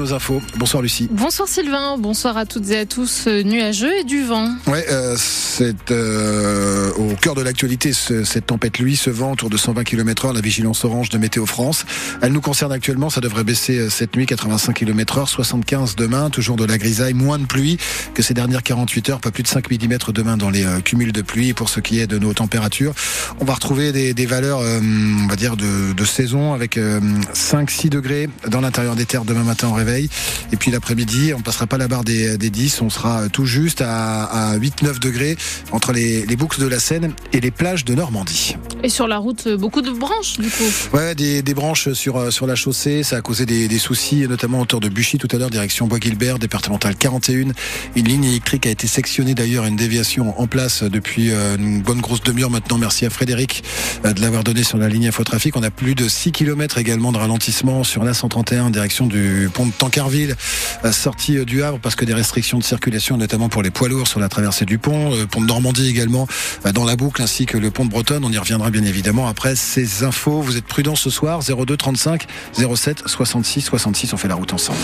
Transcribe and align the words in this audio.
Nos 0.00 0.12
infos. 0.12 0.42
Bonsoir 0.56 0.82
Lucie. 0.82 1.06
Bonsoir 1.08 1.46
Sylvain, 1.46 1.96
bonsoir 1.98 2.36
à 2.36 2.46
toutes 2.46 2.68
et 2.70 2.78
à 2.80 2.84
tous. 2.84 3.28
Euh, 3.28 3.44
nuageux 3.44 3.92
et 4.00 4.02
du 4.02 4.24
vent. 4.24 4.48
Ouais, 4.66 4.84
euh, 4.90 5.14
c'est 5.16 5.92
euh, 5.92 6.90
au 6.94 7.14
cœur 7.14 7.36
de 7.36 7.42
l'actualité 7.42 7.92
cette 7.92 8.46
tempête 8.46 8.80
lui, 8.80 8.96
ce 8.96 9.10
vent 9.10 9.30
autour 9.30 9.50
de 9.50 9.56
120 9.56 9.84
km/h, 9.84 10.34
la 10.34 10.40
vigilance 10.40 10.84
orange 10.84 11.10
de 11.10 11.18
Météo 11.18 11.46
France. 11.46 11.86
Elle 12.22 12.32
nous 12.32 12.40
concerne 12.40 12.72
actuellement, 12.72 13.08
ça 13.08 13.20
devrait 13.20 13.44
baisser 13.44 13.88
cette 13.88 14.16
nuit 14.16 14.26
85 14.26 14.72
km/h, 14.74 15.28
75 15.28 15.94
demain, 15.94 16.28
toujours 16.28 16.56
de 16.56 16.64
la 16.64 16.76
grisaille, 16.76 17.14
moins 17.14 17.38
de 17.38 17.46
pluie 17.46 17.78
que 18.14 18.22
ces 18.24 18.34
dernières 18.34 18.64
48 18.64 19.10
heures, 19.10 19.20
pas 19.20 19.30
plus 19.30 19.44
de 19.44 19.48
5 19.48 19.70
mm 19.70 19.98
demain 20.12 20.36
dans 20.36 20.50
les 20.50 20.66
cumuls 20.84 21.12
de 21.12 21.22
pluie. 21.22 21.52
Pour 21.52 21.68
ce 21.68 21.78
qui 21.78 22.00
est 22.00 22.08
de 22.08 22.18
nos 22.18 22.34
températures, 22.34 22.94
on 23.38 23.44
va 23.44 23.54
retrouver 23.54 23.92
des, 23.92 24.12
des 24.12 24.26
valeurs, 24.26 24.58
on 24.58 25.28
va 25.28 25.36
dire 25.36 25.56
de, 25.56 25.92
de 25.92 26.04
saison 26.04 26.52
avec 26.52 26.78
5-6 26.78 27.90
degrés 27.90 28.28
dans 28.48 28.60
l'intérieur 28.60 28.96
des 28.96 29.06
terres 29.06 29.24
demain 29.24 29.44
matin 29.44 29.68
en 29.68 29.83
et 29.88 30.56
puis 30.56 30.70
l'après-midi, 30.70 31.32
on 31.34 31.40
passera 31.40 31.66
pas 31.66 31.78
la 31.78 31.88
barre 31.88 32.04
des, 32.04 32.38
des 32.38 32.50
10, 32.50 32.82
on 32.82 32.90
sera 32.90 33.28
tout 33.28 33.46
juste 33.46 33.80
à, 33.80 34.24
à 34.24 34.58
8-9 34.58 34.98
degrés 34.98 35.36
entre 35.72 35.92
les, 35.92 36.26
les, 36.26 36.36
boucles 36.36 36.60
de 36.60 36.66
la 36.66 36.78
Seine 36.78 37.12
et 37.32 37.40
les 37.40 37.50
plages 37.50 37.84
de 37.84 37.94
Normandie. 37.94 38.56
Et 38.82 38.88
sur 38.88 39.06
la 39.06 39.18
route, 39.18 39.48
beaucoup 39.48 39.82
de 39.82 39.90
branches 39.90 40.38
du 40.38 40.48
coup 40.48 40.64
Ouais, 40.92 41.14
des, 41.14 41.42
des 41.42 41.54
branches 41.54 41.92
sur, 41.92 42.32
sur 42.32 42.46
la 42.46 42.54
chaussée, 42.54 43.02
ça 43.02 43.16
a 43.16 43.20
causé 43.20 43.46
des, 43.46 43.68
des 43.68 43.78
soucis, 43.78 44.26
notamment 44.28 44.60
autour 44.60 44.80
de 44.80 44.88
Buchy 44.88 45.18
tout 45.18 45.28
à 45.32 45.38
l'heure, 45.38 45.50
direction 45.50 45.86
Bois-Guilbert, 45.86 46.38
départementale 46.38 46.96
41. 46.96 47.52
Une 47.96 48.04
ligne 48.04 48.24
électrique 48.24 48.66
a 48.66 48.70
été 48.70 48.86
sectionnée 48.86 49.34
d'ailleurs, 49.34 49.64
une 49.64 49.76
déviation 49.76 50.38
en 50.40 50.46
place 50.46 50.82
depuis 50.82 51.30
euh, 51.30 51.56
une 51.56 51.82
bonne 51.82 52.00
grosse 52.00 52.22
demi-heure 52.22 52.50
maintenant. 52.50 52.78
Merci 52.78 53.06
à 53.06 53.10
Frédéric 53.10 53.64
euh, 54.04 54.12
de 54.12 54.20
l'avoir 54.20 54.44
donné 54.44 54.62
sur 54.62 54.78
la 54.78 54.88
ligne 54.88 55.08
infotrafic. 55.08 55.56
On 55.56 55.62
a 55.62 55.70
plus 55.70 55.94
de 55.94 56.08
6 56.08 56.32
km 56.32 56.78
également 56.78 57.12
de 57.12 57.18
ralentissement 57.18 57.84
sur 57.84 58.04
la 58.04 58.14
131 58.14 58.70
direction 58.70 59.06
du 59.06 59.50
pont 59.52 59.66
de 59.66 59.72
Tancarville, 59.78 60.36
euh, 60.84 60.92
sortie 60.92 61.38
euh, 61.38 61.44
du 61.44 61.62
Havre 61.62 61.78
parce 61.78 61.94
que 61.94 62.04
des 62.04 62.14
restrictions 62.14 62.58
de 62.58 62.64
circulation, 62.64 63.16
notamment 63.16 63.48
pour 63.48 63.62
les 63.62 63.70
poids 63.70 63.88
lourds 63.88 64.08
sur 64.08 64.20
la 64.20 64.28
traversée 64.28 64.64
du 64.64 64.78
pont, 64.78 65.10
le 65.10 65.22
euh, 65.22 65.26
pont 65.26 65.40
de 65.40 65.46
Normandie 65.46 65.88
également 65.88 66.26
dans 66.72 66.84
la 66.84 66.96
boucle, 66.96 67.22
ainsi 67.22 67.46
que 67.46 67.58
le 67.58 67.70
pont 67.70 67.84
de 67.84 67.90
Bretonne. 67.90 68.24
On 68.24 68.32
y 68.32 68.38
reviendra 68.38 68.70
bien 68.70 68.84
évidemment 68.84 69.28
après 69.28 69.56
ces 69.56 70.04
infos. 70.04 70.40
Vous 70.40 70.56
êtes 70.56 70.66
prudents 70.66 70.96
ce 70.96 71.10
soir, 71.10 71.40
02 71.40 71.76
35 71.76 72.26
07 72.56 73.02
66 73.06 73.62
66. 73.62 74.12
On 74.12 74.16
fait 74.16 74.28
la 74.28 74.34
route 74.34 74.52
ensemble. 74.52 74.78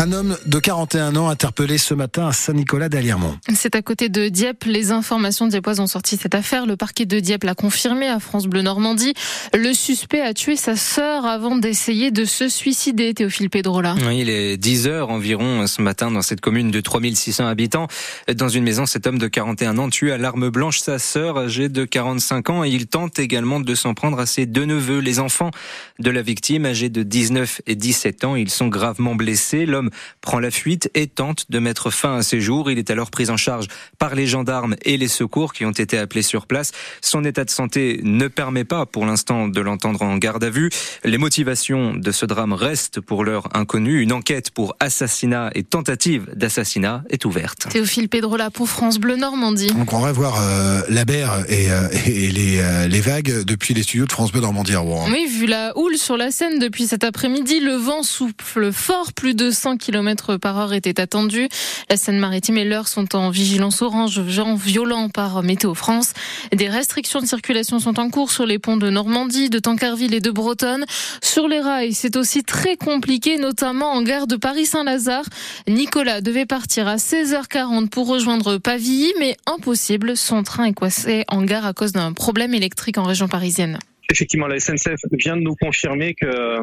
Un 0.00 0.12
homme 0.12 0.38
de 0.46 0.58
41 0.58 1.14
ans 1.16 1.28
interpellé 1.28 1.76
ce 1.76 1.92
matin 1.92 2.26
à 2.26 2.32
Saint-Nicolas 2.32 2.88
d'Aliermont. 2.88 3.36
C'est 3.54 3.74
à 3.74 3.82
côté 3.82 4.08
de 4.08 4.30
Dieppe. 4.30 4.64
Les 4.64 4.92
informations 4.92 5.46
dieppe 5.46 5.68
ont 5.68 5.86
sorti 5.86 6.16
cette 6.16 6.34
affaire. 6.34 6.64
Le 6.64 6.78
parquet 6.78 7.04
de 7.04 7.20
Dieppe 7.20 7.44
l'a 7.44 7.54
confirmé 7.54 8.08
à 8.08 8.18
France 8.18 8.46
Bleu 8.46 8.62
Normandie. 8.62 9.12
Le 9.52 9.74
suspect 9.74 10.22
a 10.22 10.32
tué 10.32 10.56
sa 10.56 10.74
sœur 10.74 11.26
avant 11.26 11.54
d'essayer 11.54 12.10
de 12.10 12.24
se 12.24 12.48
suicider, 12.48 13.12
Théophile 13.12 13.50
Pedrola. 13.50 13.94
Oui, 14.06 14.20
il 14.20 14.30
est 14.30 14.56
10 14.56 14.86
heures 14.86 15.10
environ 15.10 15.66
ce 15.66 15.82
matin 15.82 16.10
dans 16.10 16.22
cette 16.22 16.40
commune 16.40 16.70
de 16.70 16.80
3600 16.80 17.46
habitants. 17.46 17.86
Dans 18.34 18.48
une 18.48 18.64
maison, 18.64 18.86
cet 18.86 19.06
homme 19.06 19.18
de 19.18 19.28
41 19.28 19.76
ans 19.76 19.90
tue 19.90 20.12
à 20.12 20.16
l'arme 20.16 20.48
blanche 20.48 20.78
sa 20.78 20.98
sœur 20.98 21.36
âgée 21.36 21.68
de 21.68 21.84
45 21.84 22.48
ans 22.48 22.64
et 22.64 22.70
il 22.70 22.86
tente 22.86 23.18
également 23.18 23.60
de 23.60 23.74
s'en 23.74 23.92
prendre 23.92 24.18
à 24.18 24.24
ses 24.24 24.46
deux 24.46 24.64
neveux, 24.64 25.00
les 25.00 25.20
enfants 25.20 25.50
de 25.98 26.10
la 26.10 26.22
victime 26.22 26.64
âgés 26.64 26.88
de 26.88 27.02
19 27.02 27.60
et 27.66 27.74
17 27.74 28.24
ans. 28.24 28.34
Ils 28.34 28.48
sont 28.48 28.68
gravement 28.68 29.14
blessés. 29.14 29.66
L'homme 29.66 29.89
prend 30.20 30.38
la 30.38 30.50
fuite 30.50 30.90
et 30.94 31.06
tente 31.06 31.46
de 31.50 31.58
mettre 31.58 31.90
fin 31.90 32.16
à 32.16 32.22
ses 32.22 32.40
jours. 32.40 32.70
Il 32.70 32.78
est 32.78 32.90
alors 32.90 33.10
pris 33.10 33.30
en 33.30 33.36
charge 33.36 33.66
par 33.98 34.14
les 34.14 34.26
gendarmes 34.26 34.76
et 34.84 34.96
les 34.96 35.08
secours 35.08 35.52
qui 35.52 35.64
ont 35.64 35.70
été 35.70 35.98
appelés 35.98 36.22
sur 36.22 36.46
place. 36.46 36.72
Son 37.00 37.24
état 37.24 37.44
de 37.44 37.50
santé 37.50 38.00
ne 38.02 38.28
permet 38.28 38.64
pas 38.64 38.86
pour 38.86 39.06
l'instant 39.06 39.48
de 39.48 39.60
l'entendre 39.60 40.02
en 40.02 40.16
garde 40.16 40.44
à 40.44 40.50
vue. 40.50 40.70
Les 41.04 41.18
motivations 41.18 41.94
de 41.94 42.10
ce 42.12 42.26
drame 42.26 42.52
restent 42.52 43.00
pour 43.00 43.24
l'heure 43.24 43.48
inconnues. 43.54 44.00
Une 44.00 44.12
enquête 44.12 44.50
pour 44.50 44.76
assassinat 44.80 45.50
et 45.54 45.62
tentative 45.62 46.28
d'assassinat 46.34 47.04
est 47.10 47.24
ouverte. 47.24 47.68
Théophile 47.68 48.08
Pedrola 48.08 48.50
pour 48.50 48.68
France 48.68 48.98
Bleu 48.98 49.16
Normandie. 49.16 49.72
On 49.78 49.84
croirait 49.84 50.12
voir 50.12 50.40
euh, 50.40 50.82
la 50.88 51.04
mer 51.04 51.44
et, 51.48 51.70
euh, 51.70 51.88
et 52.06 52.30
les, 52.30 52.58
euh, 52.60 52.88
les, 52.88 53.00
vagues 53.00 53.44
depuis 53.44 53.74
les 53.74 53.82
studios 53.82 54.06
de 54.06 54.12
France 54.12 54.32
Bleu 54.32 54.40
Normandie 54.40 54.74
à 54.74 54.80
Rouen. 54.80 55.06
Oui, 55.10 55.26
vu 55.26 55.46
la 55.46 55.76
houle 55.76 55.96
sur 55.96 56.16
la 56.16 56.30
Seine 56.30 56.58
depuis 56.58 56.86
cet 56.86 57.04
après-midi, 57.04 57.60
le 57.60 57.74
vent 57.74 58.02
souffle 58.02 58.72
fort, 58.72 59.12
plus 59.12 59.34
de 59.34 59.50
100 59.50 59.76
km 59.80 60.36
par 60.36 60.58
heure 60.58 60.72
était 60.72 61.00
attendu. 61.00 61.48
La 61.88 61.96
Seine-Maritime 61.96 62.58
et 62.58 62.64
l'Eure 62.64 62.86
sont 62.86 63.16
en 63.16 63.30
vigilance 63.30 63.82
orange, 63.82 64.20
vent 64.20 64.54
violent 64.54 65.08
par 65.08 65.42
Météo 65.42 65.74
France. 65.74 66.12
Des 66.52 66.68
restrictions 66.68 67.20
de 67.20 67.26
circulation 67.26 67.80
sont 67.80 67.98
en 67.98 68.10
cours 68.10 68.30
sur 68.30 68.46
les 68.46 68.60
ponts 68.60 68.76
de 68.76 68.90
Normandie, 68.90 69.50
de 69.50 69.58
Tancarville 69.58 70.14
et 70.14 70.20
de 70.20 70.30
Bretonne. 70.30 70.84
Sur 71.22 71.48
les 71.48 71.60
rails, 71.60 71.94
c'est 71.94 72.16
aussi 72.16 72.44
très 72.44 72.76
compliqué, 72.76 73.38
notamment 73.38 73.92
en 73.92 74.02
gare 74.02 74.26
de 74.26 74.36
Paris-Saint-Lazare. 74.36 75.24
Nicolas 75.66 76.20
devait 76.20 76.46
partir 76.46 76.86
à 76.86 76.96
16h40 76.96 77.88
pour 77.88 78.06
rejoindre 78.06 78.58
Pavilly, 78.58 79.12
mais 79.18 79.36
impossible. 79.46 80.16
Son 80.16 80.42
train 80.42 80.64
est 80.64 80.74
coincé 80.74 81.24
en 81.28 81.42
gare 81.42 81.66
à 81.66 81.72
cause 81.72 81.92
d'un 81.92 82.12
problème 82.12 82.54
électrique 82.54 82.98
en 82.98 83.04
région 83.04 83.26
parisienne 83.26 83.78
effectivement, 84.10 84.46
la 84.46 84.58
SNCF 84.58 85.00
vient 85.12 85.36
de 85.36 85.42
nous 85.42 85.54
confirmer 85.54 86.14
que 86.14 86.60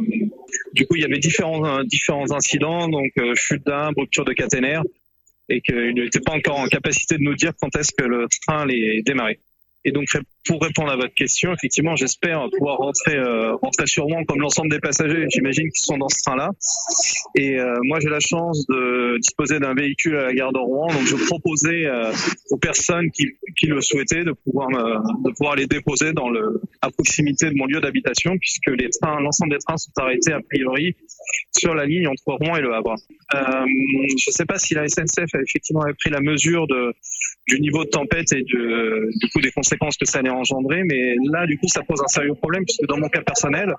du 0.74 0.86
coup, 0.86 0.96
il 0.96 1.02
y 1.02 1.06
avait 1.06 1.20
différents, 1.20 1.84
différents 1.84 2.32
incidents, 2.32 2.88
donc 2.88 3.12
euh, 3.20 3.34
chute 3.36 3.66
d'un, 3.66 3.92
rupture 3.98 4.26
de 4.26 4.34
caténaire, 4.34 4.84
et 5.50 5.62
qu'il 5.62 5.94
n'était 5.96 6.20
pas 6.20 6.34
encore 6.34 6.60
en 6.60 6.68
capacité 6.68 7.18
de 7.18 7.24
nous 7.24 7.36
dire 7.36 7.54
quand 7.60 7.76
est-ce 7.76 7.92
que 7.98 8.04
le 8.04 8.28
train 8.46 8.62
allait 8.62 9.02
démarrer. 9.06 9.40
Et 9.88 9.92
donc, 9.94 10.06
pour 10.46 10.62
répondre 10.62 10.92
à 10.92 10.98
votre 10.98 11.14
question, 11.14 11.54
effectivement, 11.54 11.96
j'espère 11.96 12.46
pouvoir 12.58 12.78
rentrer, 12.78 13.16
euh, 13.16 13.56
rentrer 13.56 13.88
sûrement 13.88 14.22
comme 14.26 14.42
l'ensemble 14.42 14.70
des 14.70 14.82
passagers, 14.82 15.26
j'imagine, 15.30 15.70
qui 15.70 15.82
sont 15.82 15.98
dans 15.98 16.10
ce 16.10 16.22
train-là. 16.24 16.50
Et 17.36 17.58
euh, 17.58 17.74
moi, 17.84 18.00
j'ai 18.02 18.10
la 18.10 18.20
chance 18.20 18.68
de 18.68 19.18
disposer 19.20 19.60
d'un 19.60 19.74
véhicule 19.74 20.18
à 20.18 20.26
la 20.26 20.34
gare 20.34 20.52
de 20.52 20.60
Rouen, 20.60 20.88
donc 20.88 21.04
je 21.06 21.16
proposais 21.28 21.86
euh, 21.86 22.12
aux 22.50 22.58
personnes 22.58 23.10
qui, 23.12 23.28
qui, 23.58 23.68
le 23.68 23.80
souhaitaient 23.80 24.26
de 24.26 24.34
pouvoir 24.34 24.68
de 24.68 25.32
pouvoir 25.32 25.56
les 25.56 25.68
déposer 25.68 26.12
dans 26.12 26.30
le 26.30 26.62
à 26.82 26.92
proximité 26.92 27.50
de 27.50 27.56
mon 27.56 27.66
lieu 27.66 27.80
d'habitation, 27.80 28.38
puisque 28.38 28.68
les 28.68 28.90
trains, 28.90 29.22
l'ensemble 29.22 29.54
des 29.54 29.60
trains 29.60 29.78
sont 29.78 29.92
arrêtés 29.96 30.34
a 30.34 30.42
priori 30.42 30.98
sur 31.58 31.74
la 31.74 31.86
ligne 31.86 32.08
entre 32.08 32.24
Rouen 32.28 32.58
et 32.58 32.62
Le 32.62 32.74
Havre. 32.74 32.96
Euh, 33.36 33.66
je 34.18 34.30
ne 34.30 34.34
sais 34.34 34.46
pas 34.46 34.58
si 34.58 34.74
la 34.74 34.88
SNCF 34.88 35.34
a 35.34 35.42
effectivement 35.42 35.84
pris 35.98 36.10
la 36.10 36.22
mesure 36.22 36.68
de, 36.68 36.94
du 37.48 37.60
niveau 37.62 37.86
de 37.86 37.90
tempête 37.90 38.32
et 38.34 38.44
de, 38.44 39.10
du 39.16 39.30
coup 39.30 39.40
des 39.40 39.52
conséquences 39.52 39.98
que 39.98 40.06
ça 40.06 40.20
allait 40.20 40.30
engendrer, 40.30 40.84
mais 40.84 41.16
là, 41.32 41.46
du 41.46 41.58
coup, 41.58 41.68
ça 41.68 41.82
pose 41.82 42.02
un 42.02 42.08
sérieux 42.08 42.34
problème 42.36 42.66
puisque 42.66 42.86
dans 42.88 42.98
mon 42.98 43.08
cas 43.08 43.22
personnel, 43.22 43.74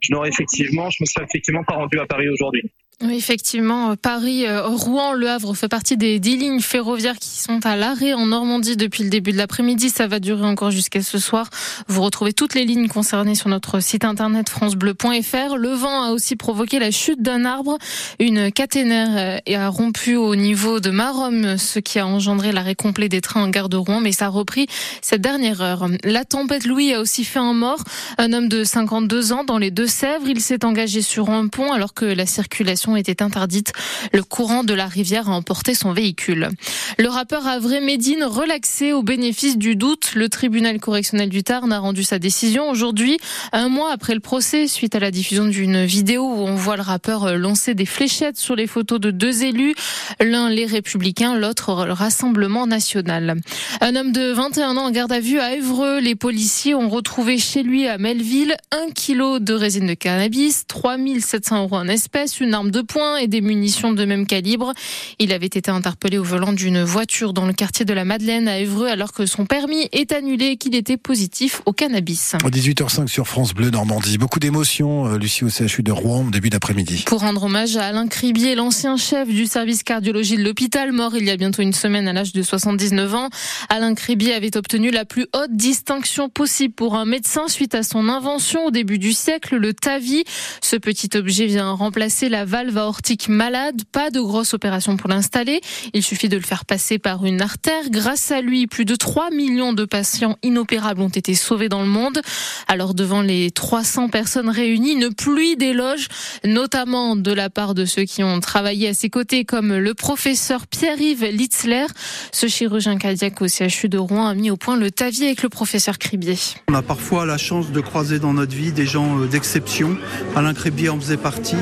je 0.00 0.12
n'aurais 0.12 0.28
effectivement, 0.28 0.88
je 0.90 0.98
me 1.02 1.06
serais 1.06 1.24
effectivement 1.24 1.64
pas 1.64 1.74
rendu 1.74 1.98
à 1.98 2.06
Paris 2.06 2.28
aujourd'hui. 2.28 2.62
Oui, 3.00 3.14
effectivement, 3.14 3.92
euh, 3.92 3.94
Paris, 3.94 4.44
euh, 4.44 4.66
Rouen, 4.66 5.12
Le 5.12 5.30
Havre 5.30 5.54
fait 5.54 5.68
partie 5.68 5.96
des 5.96 6.18
dix 6.18 6.36
lignes 6.36 6.60
ferroviaires 6.60 7.20
qui 7.20 7.28
sont 7.28 7.64
à 7.64 7.76
l'arrêt 7.76 8.12
en 8.12 8.26
Normandie 8.26 8.76
depuis 8.76 9.04
le 9.04 9.08
début 9.08 9.30
de 9.30 9.36
l'après-midi. 9.36 9.88
Ça 9.88 10.08
va 10.08 10.18
durer 10.18 10.44
encore 10.44 10.72
jusqu'à 10.72 11.00
ce 11.00 11.16
soir. 11.20 11.48
Vous 11.86 12.02
retrouvez 12.02 12.32
toutes 12.32 12.56
les 12.56 12.64
lignes 12.64 12.88
concernées 12.88 13.36
sur 13.36 13.50
notre 13.50 13.78
site 13.78 14.04
internet 14.04 14.48
francebleu.fr. 14.48 15.56
Le 15.56 15.68
vent 15.68 16.02
a 16.02 16.10
aussi 16.10 16.34
provoqué 16.34 16.80
la 16.80 16.90
chute 16.90 17.22
d'un 17.22 17.44
arbre. 17.44 17.78
Une 18.18 18.50
caténaire 18.50 19.40
euh, 19.48 19.56
a 19.56 19.68
rompu 19.68 20.16
au 20.16 20.34
niveau 20.34 20.80
de 20.80 20.90
Marom, 20.90 21.56
ce 21.56 21.78
qui 21.78 22.00
a 22.00 22.06
engendré 22.06 22.50
l'arrêt 22.50 22.74
complet 22.74 23.08
des 23.08 23.20
trains 23.20 23.44
en 23.44 23.48
gare 23.48 23.68
de 23.68 23.76
Rouen, 23.76 24.00
mais 24.00 24.10
ça 24.10 24.26
a 24.26 24.30
repris 24.30 24.66
cette 25.02 25.20
dernière 25.20 25.60
heure. 25.60 25.86
La 26.02 26.24
tempête 26.24 26.66
Louis 26.66 26.92
a 26.94 27.00
aussi 27.00 27.22
fait 27.22 27.38
un 27.38 27.54
mort, 27.54 27.84
un 28.18 28.32
homme 28.32 28.48
de 28.48 28.64
52 28.64 29.32
ans 29.32 29.44
dans 29.44 29.58
les 29.58 29.70
Deux-Sèvres. 29.70 30.28
Il 30.28 30.40
s'est 30.40 30.64
engagé 30.64 31.00
sur 31.00 31.30
un 31.30 31.46
pont 31.46 31.70
alors 31.70 31.94
que 31.94 32.04
la 32.04 32.26
circulation 32.26 32.87
était 32.96 33.22
interdite. 33.22 33.72
Le 34.12 34.22
courant 34.22 34.64
de 34.64 34.74
la 34.74 34.86
rivière 34.86 35.28
a 35.28 35.32
emporté 35.32 35.74
son 35.74 35.92
véhicule. 35.92 36.50
Le 36.98 37.08
rappeur 37.08 37.46
Avré 37.46 37.80
Médine 37.80 38.24
relaxé 38.24 38.92
au 38.92 39.02
bénéfice 39.02 39.58
du 39.58 39.76
doute. 39.76 40.12
Le 40.14 40.28
tribunal 40.28 40.80
correctionnel 40.80 41.28
du 41.28 41.42
Tarn 41.42 41.72
a 41.72 41.78
rendu 41.78 42.02
sa 42.02 42.18
décision 42.18 42.68
aujourd'hui, 42.70 43.18
un 43.52 43.68
mois 43.68 43.92
après 43.92 44.14
le 44.14 44.20
procès, 44.20 44.66
suite 44.66 44.94
à 44.94 45.00
la 45.00 45.10
diffusion 45.10 45.46
d'une 45.46 45.84
vidéo 45.84 46.22
où 46.22 46.46
on 46.46 46.54
voit 46.54 46.76
le 46.76 46.82
rappeur 46.82 47.36
lancer 47.36 47.74
des 47.74 47.86
fléchettes 47.86 48.38
sur 48.38 48.56
les 48.56 48.66
photos 48.66 49.00
de 49.00 49.10
deux 49.10 49.44
élus, 49.44 49.74
l'un 50.20 50.48
les 50.50 50.66
Républicains, 50.66 51.36
l'autre 51.36 51.86
le 51.86 51.92
Rassemblement 51.92 52.66
national. 52.66 53.36
Un 53.80 53.96
homme 53.96 54.12
de 54.12 54.32
21 54.32 54.76
ans 54.76 54.86
en 54.86 54.90
garde 54.90 55.12
à 55.12 55.20
vue 55.20 55.40
à 55.40 55.54
Évreux. 55.54 55.98
Les 55.98 56.14
policiers 56.14 56.74
ont 56.74 56.88
retrouvé 56.88 57.38
chez 57.38 57.62
lui 57.62 57.86
à 57.86 57.98
Melville 57.98 58.56
un 58.70 58.90
kilo 58.92 59.38
de 59.38 59.54
résine 59.54 59.86
de 59.86 59.94
cannabis, 59.94 60.66
3700 60.66 61.62
euros 61.62 61.76
en 61.76 61.88
espèces, 61.88 62.40
une 62.40 62.54
arme 62.54 62.70
de 62.70 62.77
de 62.78 62.82
poing 62.82 63.16
et 63.16 63.26
des 63.26 63.40
munitions 63.40 63.92
de 63.92 64.04
même 64.04 64.24
calibre. 64.26 64.72
Il 65.18 65.32
avait 65.32 65.46
été 65.46 65.70
interpellé 65.70 66.16
au 66.16 66.22
volant 66.22 66.52
d'une 66.52 66.82
voiture 66.84 67.32
dans 67.32 67.44
le 67.44 67.52
quartier 67.52 67.84
de 67.84 67.92
la 67.92 68.04
Madeleine 68.04 68.46
à 68.46 68.58
Évreux 68.58 68.86
alors 68.86 69.12
que 69.12 69.26
son 69.26 69.46
permis 69.46 69.88
est 69.90 70.12
annulé 70.12 70.46
et 70.46 70.56
qu'il 70.56 70.76
était 70.76 70.96
positif 70.96 71.60
au 71.66 71.72
cannabis. 71.72 72.34
18h05 72.44 73.08
sur 73.08 73.26
France 73.26 73.52
Bleu 73.52 73.70
Normandie. 73.70 74.16
Beaucoup 74.16 74.38
d'émotions, 74.38 75.06
euh, 75.06 75.18
Lucie 75.18 75.44
au 75.44 75.48
CHU 75.48 75.82
de 75.82 75.90
Rouen, 75.90 76.24
début 76.24 76.50
d'après-midi. 76.50 77.04
Pour 77.06 77.20
rendre 77.20 77.42
hommage 77.44 77.76
à 77.76 77.86
Alain 77.86 78.06
Cribier, 78.06 78.54
l'ancien 78.54 78.96
chef 78.96 79.28
du 79.28 79.46
service 79.46 79.82
cardiologie 79.82 80.36
de 80.36 80.44
l'hôpital, 80.44 80.92
mort 80.92 81.16
il 81.16 81.24
y 81.24 81.30
a 81.30 81.36
bientôt 81.36 81.62
une 81.62 81.72
semaine 81.72 82.06
à 82.06 82.12
l'âge 82.12 82.32
de 82.32 82.42
79 82.42 83.14
ans. 83.14 83.28
Alain 83.68 83.94
Cribier 83.94 84.34
avait 84.34 84.56
obtenu 84.56 84.90
la 84.90 85.04
plus 85.04 85.26
haute 85.34 85.50
distinction 85.52 86.28
possible 86.28 86.74
pour 86.74 86.94
un 86.94 87.04
médecin 87.04 87.48
suite 87.48 87.74
à 87.74 87.82
son 87.82 88.08
invention 88.08 88.66
au 88.66 88.70
début 88.70 88.98
du 88.98 89.12
siècle, 89.12 89.56
le 89.56 89.74
TAVI. 89.74 90.24
Ce 90.62 90.76
petit 90.76 91.10
objet 91.16 91.46
vient 91.46 91.72
remplacer 91.72 92.28
la 92.28 92.44
valve 92.44 92.67
aortique 92.76 93.28
malade. 93.28 93.82
Pas 93.92 94.10
de 94.10 94.20
grosse 94.20 94.52
opération 94.52 94.96
pour 94.96 95.08
l'installer. 95.08 95.60
Il 95.94 96.02
suffit 96.02 96.28
de 96.28 96.36
le 96.36 96.42
faire 96.42 96.64
passer 96.64 96.98
par 96.98 97.24
une 97.24 97.40
artère. 97.40 97.88
Grâce 97.90 98.30
à 98.30 98.40
lui, 98.40 98.66
plus 98.66 98.84
de 98.84 98.96
3 98.96 99.30
millions 99.30 99.72
de 99.72 99.84
patients 99.84 100.36
inopérables 100.42 101.00
ont 101.00 101.08
été 101.08 101.34
sauvés 101.34 101.68
dans 101.68 101.82
le 101.82 101.88
monde. 101.88 102.20
Alors 102.66 102.94
devant 102.94 103.22
les 103.22 103.50
300 103.50 104.08
personnes 104.08 104.50
réunies, 104.50 104.92
une 104.92 105.14
pluie 105.14 105.56
d'éloges, 105.56 106.08
notamment 106.44 107.16
de 107.16 107.32
la 107.32 107.50
part 107.50 107.74
de 107.74 107.84
ceux 107.84 108.04
qui 108.04 108.22
ont 108.22 108.40
travaillé 108.40 108.88
à 108.88 108.94
ses 108.94 109.08
côtés, 109.08 109.44
comme 109.44 109.76
le 109.76 109.94
professeur 109.94 110.66
Pierre-Yves 110.66 111.24
Litzler. 111.24 111.86
Ce 112.32 112.46
chirurgien 112.46 112.98
cardiaque 112.98 113.40
au 113.40 113.46
CHU 113.48 113.88
de 113.88 113.98
Rouen 113.98 114.26
a 114.26 114.34
mis 114.34 114.50
au 114.50 114.56
point 114.56 114.76
le 114.76 114.90
TAVI 114.90 115.26
avec 115.26 115.42
le 115.42 115.48
professeur 115.48 115.98
Cribier. 115.98 116.36
On 116.68 116.74
a 116.74 116.82
parfois 116.82 117.26
la 117.26 117.38
chance 117.38 117.70
de 117.70 117.80
croiser 117.80 118.18
dans 118.18 118.32
notre 118.32 118.54
vie 118.54 118.72
des 118.72 118.86
gens 118.86 119.20
euh, 119.20 119.26
d'exception. 119.26 119.96
Alain 120.36 120.54
Cribier 120.54 120.88
en 120.88 120.98
faisait 120.98 121.16
partie. 121.16 121.56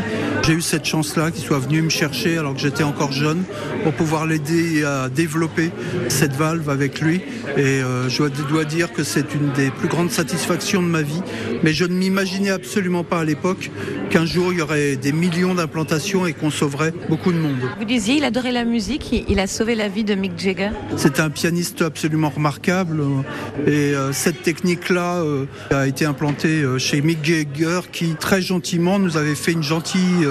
J'ai 0.45 0.55
eu 0.55 0.63
cette 0.63 0.85
chance-là 0.97 1.31
qu'il 1.31 1.45
soit 1.45 1.59
venu 1.59 1.83
me 1.83 1.91
chercher 1.91 2.39
alors 2.39 2.55
que 2.55 2.61
j'étais 2.61 2.83
encore 2.83 3.13
jeune 3.13 3.43
pour 3.83 3.93
pouvoir 3.93 4.25
l'aider 4.25 4.83
à 4.83 5.11
développer 5.11 5.71
cette 6.09 6.33
valve 6.33 6.71
avec 6.71 7.03
lui. 7.03 7.21
Et 7.59 7.61
euh, 7.61 8.09
je 8.09 8.23
dois 8.49 8.65
dire 8.65 8.91
que 8.95 9.05
c'est 9.05 9.35
une 9.35 9.53
des 9.53 9.71
plus 9.71 9.89
grandes 9.89 10.11
satisfactions 10.11 10.83
de 10.83 10.89
ma 10.89 11.03
vie. 11.03 11.21
Mais 11.63 11.75
je 11.75 11.85
ne 11.85 11.93
m'imaginais 11.93 12.49
absolument 12.49 13.05
pas 13.05 13.21
à 13.21 13.25
l'époque 13.25 13.71
qu'un 14.09 14.25
jour 14.25 14.55
il 14.55 14.61
y 14.61 14.63
aurait 14.63 14.97
des 14.97 15.13
millions 15.13 15.55
d'implantations 15.55 16.27
et 16.27 16.33
qu'on 16.33 16.51
sauverait 16.51 16.95
beaucoup 17.11 17.31
de 17.31 17.39
monde. 17.39 17.59
Vous 17.79 17.85
disiez, 17.85 18.15
il 18.17 18.25
adorait 18.25 18.53
la 18.53 18.65
musique, 18.65 19.25
il 19.29 19.39
a 19.39 19.47
sauvé 19.47 19.75
la 19.75 19.89
vie 19.89 20.05
de 20.05 20.15
Mick 20.15 20.39
Jagger. 20.39 20.71
C'est 20.97 21.21
un 21.21 21.29
pianiste 21.29 21.83
absolument 21.83 22.31
remarquable 22.31 23.03
et 23.67 23.95
euh, 23.95 24.15
cette 24.15 24.43
technique-là 24.43 25.17
euh, 25.17 25.45
a 25.71 25.87
été 25.87 26.07
implantée 26.07 26.65
chez 26.79 27.03
Mick 27.03 27.23
Jagger 27.23 27.81
qui 27.93 28.15
très 28.15 28.41
gentiment 28.41 28.99
nous 28.99 29.19
avait 29.19 29.35
fait 29.35 29.53
une 29.53 29.63
gentille 29.63 30.27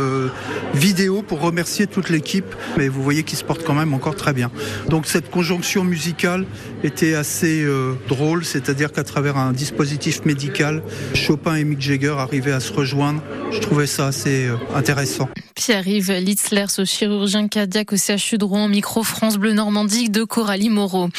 vidéo 0.73 1.21
pour 1.21 1.41
remercier 1.41 1.87
toute 1.87 2.09
l'équipe. 2.09 2.55
Mais 2.77 2.87
vous 2.87 3.03
voyez 3.03 3.23
qu'il 3.23 3.37
se 3.37 3.43
porte 3.43 3.63
quand 3.63 3.73
même 3.73 3.93
encore 3.93 4.15
très 4.15 4.33
bien. 4.33 4.51
Donc 4.89 5.05
cette 5.07 5.29
conjonction 5.29 5.83
musicale 5.83 6.45
était 6.83 7.15
assez 7.15 7.65
drôle, 8.07 8.45
c'est-à-dire 8.45 8.91
qu'à 8.91 9.03
travers 9.03 9.37
un 9.37 9.53
dispositif 9.53 10.25
médical, 10.25 10.83
Chopin 11.13 11.55
et 11.55 11.63
Mick 11.63 11.81
Jagger 11.81 12.15
arrivaient 12.17 12.51
à 12.51 12.59
se 12.59 12.73
rejoindre. 12.73 13.21
Je 13.51 13.59
trouvais 13.59 13.87
ça 13.87 14.07
assez 14.07 14.47
euh, 14.47 14.55
intéressant. 14.75 15.29
Pierre-Yves 15.55 16.11
Litzler, 16.11 16.65
ce 16.67 16.83
chirurgien 16.83 17.47
cardiaque 17.47 17.93
au 17.93 17.95
CHU 17.95 18.37
de 18.37 18.43
Rouen, 18.43 18.67
micro 18.67 19.03
France 19.03 19.37
Bleu 19.37 19.53
Normandie 19.53 20.09
de 20.09 20.23
Coralie 20.23 20.69
Moreau. 20.69 21.09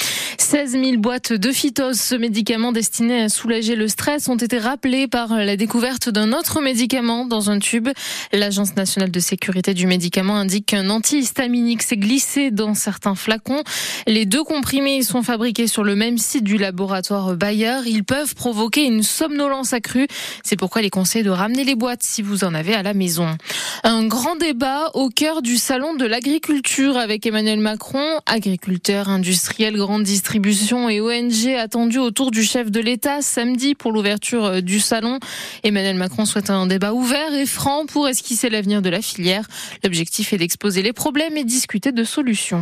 16 0.48 0.70
000 0.80 0.98
boîtes 0.98 1.32
de 1.32 1.50
phytose, 1.50 1.98
ce 1.98 2.14
médicament 2.14 2.70
destiné 2.70 3.20
à 3.20 3.28
soulager 3.28 3.74
le 3.74 3.88
stress, 3.88 4.28
ont 4.28 4.36
été 4.36 4.58
rappelées 4.58 5.08
par 5.08 5.34
la 5.34 5.56
découverte 5.56 6.08
d'un 6.08 6.32
autre 6.32 6.60
médicament 6.60 7.26
dans 7.26 7.50
un 7.50 7.58
tube. 7.58 7.88
L'Agence 8.32 8.76
nationale 8.76 9.10
de 9.10 9.18
sécurité 9.18 9.74
du 9.74 9.88
médicament 9.88 10.36
indique 10.36 10.66
qu'un 10.66 10.88
antihistaminique 10.88 11.82
s'est 11.82 11.96
glissé 11.96 12.52
dans 12.52 12.74
certains 12.74 13.16
flacons. 13.16 13.64
Les 14.06 14.24
deux 14.24 14.44
comprimés 14.44 15.02
sont 15.02 15.24
fabriqués 15.24 15.66
sur 15.66 15.82
le 15.82 15.96
même 15.96 16.16
site 16.16 16.44
du 16.44 16.58
laboratoire 16.58 17.34
Bayer. 17.34 17.78
Ils 17.84 18.04
peuvent 18.04 18.36
provoquer 18.36 18.84
une 18.84 19.02
somnolence 19.02 19.72
accrue. 19.72 20.06
C'est 20.44 20.54
pourquoi 20.54 20.80
les 20.80 20.90
conseille 20.90 21.24
de 21.24 21.30
ramener 21.30 21.64
les 21.64 21.74
boîtes 21.74 22.04
si 22.04 22.22
vous 22.22 22.44
en 22.44 22.54
avez 22.54 22.74
à 22.74 22.84
la 22.84 22.94
maison. 22.94 23.36
Un 23.82 24.06
grand 24.06 24.36
débat 24.36 24.92
au 24.94 25.08
cœur 25.08 25.42
du 25.42 25.56
salon 25.56 25.94
de 25.94 26.06
l'agriculture 26.06 26.96
avec 26.96 27.26
Emmanuel 27.26 27.58
Macron, 27.58 28.20
agriculteur, 28.26 29.08
industriel, 29.08 29.76
grande 29.76 30.06
et 30.88 31.00
ONG 31.00 31.48
attendus 31.58 31.98
autour 31.98 32.30
du 32.30 32.42
chef 32.42 32.70
de 32.70 32.80
l'État 32.80 33.22
samedi 33.22 33.74
pour 33.74 33.90
l'ouverture 33.90 34.44
euh, 34.44 34.60
du 34.60 34.80
salon. 34.80 35.18
Emmanuel 35.64 35.96
Macron 35.96 36.24
souhaite 36.24 36.50
un 36.50 36.66
débat 36.66 36.92
ouvert 36.92 37.34
et 37.34 37.46
franc 37.46 37.86
pour 37.86 38.06
esquisser 38.06 38.50
l'avenir 38.50 38.82
de 38.82 38.88
la 38.88 39.00
filière. 39.00 39.46
L'objectif 39.82 40.32
est 40.32 40.38
d'exposer 40.38 40.82
les 40.82 40.92
problèmes 40.92 41.36
et 41.36 41.44
discuter 41.44 41.90
de 41.90 42.04
solutions. 42.04 42.54